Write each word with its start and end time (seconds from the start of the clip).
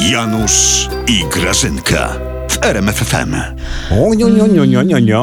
Janusz 0.00 0.88
i 1.06 1.24
Grażynka 1.30 2.08
w 2.50 2.64
RMFFM. 2.64 3.34
O, 3.90 4.14
nie, 4.14 4.24
nie, 4.24 4.42
nie, 4.48 4.66
nie, 4.66 4.84
nie, 4.84 5.02
nie. 5.02 5.16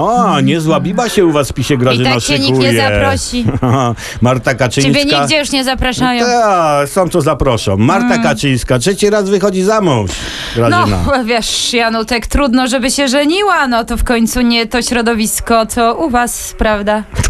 Niezła 0.44 0.80
biba 0.80 1.10
się 1.10 1.26
u 1.26 1.32
was 1.32 1.50
w 1.50 1.54
pisie 1.54 1.78
Grażyna 1.78 2.10
I 2.10 2.14
tak 2.14 2.24
cię 2.24 2.40
nikt 2.40 2.60
nie 2.60 2.72
szykuje. 2.72 2.82
zaprosi. 3.02 3.46
Marta 4.22 4.56
Kaczyńska. 4.56 4.94
Ciebie 5.00 5.20
nigdzie 5.20 5.40
już 5.40 5.52
nie 5.52 5.64
zapraszają. 5.64 6.26
Tak, 6.26 6.90
są 6.90 7.10
co 7.10 7.22
zaproszą. 7.22 7.78
Marta 7.78 8.18
Kaczyńska 8.18 8.80
trzeci 8.80 9.10
raz 9.10 9.30
wychodzi 9.30 9.64
za 9.64 9.82
mąż. 9.82 10.12
Grażyna. 10.56 10.86
No, 11.08 11.24
wiesz, 11.26 11.74
Janutek, 11.74 12.28
trudno, 12.28 12.68
żeby 12.68 12.92
się 12.92 13.08
żeniła, 13.08 13.68
no 13.68 13.84
to 13.86 13.98
w 13.98 14.04
końcu 14.04 14.42
nie 14.42 14.68
to 14.68 14.82
środowisko, 14.82 15.66
co 15.66 15.96
u 15.96 16.10
was, 16.10 16.56
prawda? 16.58 17.04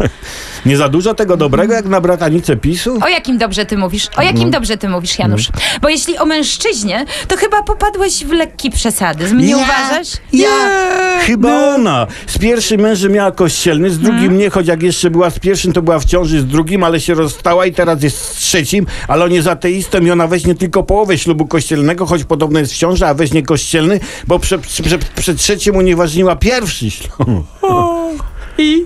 Nie 0.66 0.76
za 0.76 0.88
dużo 0.88 1.14
tego 1.14 1.36
dobrego 1.36 1.74
jak 1.74 1.84
na 1.84 2.00
bratanicę 2.00 2.56
PiSu? 2.56 2.98
O 3.04 3.08
jakim 3.08 3.38
dobrze 3.38 3.64
ty 3.66 3.76
mówisz? 3.76 4.08
O 4.16 4.22
jakim 4.22 4.44
No. 4.44 4.50
dobrze 4.50 4.76
ty 4.76 4.88
mówisz, 4.88 5.18
Janusz? 5.18 5.48
Bo 5.82 5.88
jeśli 5.88 6.18
o 6.18 6.26
mężczyźnie, 6.26 7.04
to 7.28 7.36
chyba 7.36 7.62
popadłeś 7.62 8.24
w 8.24 8.32
lekki 8.32 8.70
przesady. 8.70 9.32
Nie 9.34 9.56
uważasz? 9.56 10.08
Ja, 10.32 10.48
chyba 11.20 11.74
ona. 11.74 12.06
Z 12.26 12.38
pierwszym 12.38 12.80
mężem 12.80 13.12
miała 13.12 13.32
kościelny, 13.32 13.90
z 13.90 13.98
drugim 13.98 14.38
nie, 14.38 14.50
choć 14.50 14.66
jak 14.66 14.82
jeszcze 14.82 15.10
była 15.10 15.30
z 15.30 15.38
pierwszym, 15.38 15.72
to 15.72 15.82
była 15.82 15.98
w 15.98 16.04
ciąży 16.04 16.40
z 16.40 16.46
drugim, 16.46 16.84
ale 16.84 17.00
się 17.00 17.14
rozstała 17.14 17.66
i 17.66 17.72
teraz 17.72 18.02
jest 18.02 18.16
z 18.18 18.30
trzecim, 18.34 18.86
ale 19.08 19.24
on 19.24 19.32
jest 19.32 19.48
ateistą 19.48 20.00
i 20.00 20.10
ona 20.10 20.26
weźmie 20.26 20.54
tylko 20.54 20.82
połowę 20.82 21.18
ślubu 21.18 21.46
kościelnego, 21.46 22.06
choć 22.06 22.24
podobno 22.24 22.58
jest 22.58 22.72
w 22.72 22.76
ciąży, 22.76 23.06
a 23.10 23.14
weźmie 23.14 23.42
kościelny, 23.42 24.00
bo 24.26 24.38
przed, 24.38 24.60
przed, 24.60 25.04
przed 25.04 25.38
trzecim 25.38 25.76
unieważniła 25.76 26.36
pierwszy 26.36 26.90
ślub. 26.90 27.18
I? 28.58 28.84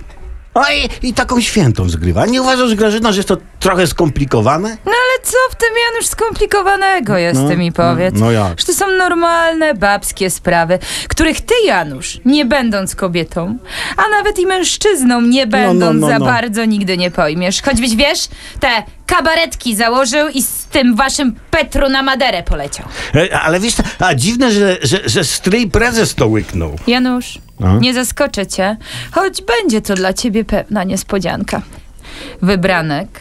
A 0.54 0.72
i, 0.72 1.08
I 1.08 1.14
taką 1.14 1.40
świętą 1.40 1.88
zgrywa. 1.88 2.26
Nie 2.26 2.42
uważasz, 2.42 2.74
Grażyna, 2.74 3.12
że 3.12 3.16
jest 3.18 3.28
to 3.28 3.36
trochę 3.60 3.86
skomplikowane? 3.86 4.68
No 4.68 4.92
ale 4.92 5.22
co 5.22 5.36
w 5.50 5.54
tym, 5.54 5.68
Janusz, 5.92 6.06
skomplikowanego 6.06 7.18
jest, 7.18 7.40
No, 7.40 7.48
ty 7.48 7.56
mi 7.56 7.72
powiedz? 7.72 8.14
no 8.18 8.30
jak? 8.30 8.60
Że 8.60 8.66
to 8.66 8.72
są 8.72 8.86
normalne, 8.90 9.74
babskie 9.74 10.30
sprawy, 10.30 10.78
których 11.08 11.40
ty, 11.40 11.54
Janusz, 11.64 12.20
nie 12.24 12.44
będąc 12.44 12.94
kobietą, 12.94 13.58
a 13.96 14.08
nawet 14.08 14.38
i 14.38 14.46
mężczyzną, 14.46 15.20
nie 15.20 15.46
będąc 15.46 16.00
no, 16.00 16.06
za 16.06 16.18
no. 16.18 16.24
bardzo 16.24 16.64
nigdy 16.64 16.96
nie 16.96 17.10
pojmiesz. 17.10 17.62
Choćbyś, 17.62 17.96
wiesz, 17.96 18.28
te 18.60 18.68
kabaretki 19.06 19.76
założył 19.76 20.28
i 20.28 20.42
z 20.42 20.63
tym 20.74 20.96
waszym 20.96 21.34
Petru 21.50 21.88
na 21.88 22.02
Maderę 22.02 22.42
poleciał. 22.42 22.86
E, 23.14 23.40
Ale 23.40 23.60
wiesz, 23.60 23.74
a 23.98 24.14
dziwne, 24.14 24.52
że, 24.52 24.76
że, 24.82 25.00
że 25.06 25.24
stryj 25.24 25.70
prezes 25.70 26.14
to 26.14 26.26
łyknął. 26.26 26.76
Janusz, 26.86 27.38
A? 27.64 27.78
nie 27.78 27.94
zaskoczę 27.94 28.46
cię, 28.46 28.76
choć 29.12 29.42
będzie 29.42 29.82
to 29.82 29.94
dla 29.94 30.12
ciebie 30.12 30.44
pewna 30.44 30.84
niespodzianka. 30.84 31.62
Wybranek 32.42 33.20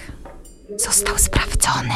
został 0.78 1.18
sprawdzony. 1.18 1.94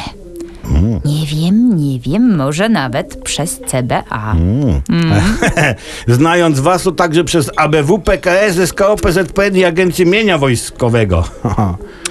Nie 1.04 1.26
wiem, 1.26 1.76
nie 1.76 2.00
wiem, 2.00 2.36
może 2.36 2.68
nawet 2.68 3.22
przez 3.22 3.60
CBA. 3.66 4.36
Znając 6.08 6.60
was, 6.60 6.82
to 6.82 6.92
także 6.92 7.24
przez 7.24 7.50
ABW, 7.56 7.98
PKS, 7.98 8.68
SKO, 8.68 8.96
PZPN 8.96 9.56
i 9.56 9.64
Agencję 9.64 10.06
Mienia 10.06 10.38
Wojskowego. 10.38 11.24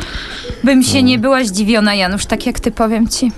Bym 0.68 0.84
się 0.84 1.04
nie 1.04 1.20
była 1.20 1.44
zdziwiona, 1.44 1.96
Janusz, 1.96 2.26
tak 2.26 2.46
jak 2.46 2.60
ty 2.60 2.72
powiem 2.72 3.08
ci. 3.08 3.32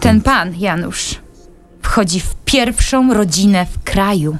Ten 0.00 0.20
pan, 0.20 0.54
Janusz, 0.58 1.14
wchodzi 1.82 2.20
w 2.20 2.34
pierwszą 2.44 3.14
rodzinę 3.14 3.66
w 3.66 3.84
kraju. 3.84 4.36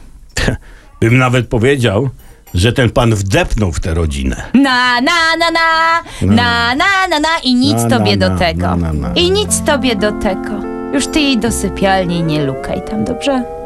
Bym 1.01 1.19
nawet 1.19 1.49
powiedział, 1.49 2.11
że 2.55 2.73
ten 2.73 2.91
pan 2.91 3.15
wdepnął 3.15 3.73
w 3.73 3.81
tę 3.81 3.95
rodzinę. 3.95 4.43
Na, 4.55 5.01
na, 5.01 5.37
na, 5.39 5.51
na, 5.51 6.03
na, 6.35 6.75
na, 6.75 7.07
na, 7.09 7.21
na 7.21 7.39
i 7.45 7.55
nic 7.55 7.83
Na, 7.83 7.89
tobie 7.89 8.17
na, 8.17 8.29
do 8.29 8.39
tego. 8.39 8.61
na, 8.61 8.77
na, 8.77 8.93
na. 8.93 9.13
I 9.15 9.31
nic 9.31 9.61
tobie 9.61 9.97
do 9.97 10.13
tego. 10.13 10.51
Już 10.95 11.07
ty 11.07 11.21
jej 11.21 11.39
do 11.39 11.53
sypialni 11.53 12.23
nie 12.23 12.45
lukaj 12.45 12.83
tam, 12.91 13.05
dobrze? 13.05 13.58